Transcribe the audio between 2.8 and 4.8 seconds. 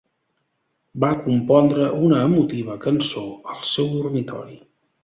cançó al seu dormitori.